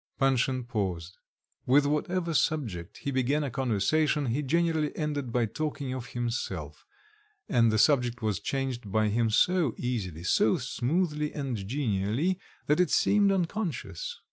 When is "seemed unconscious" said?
12.89-14.17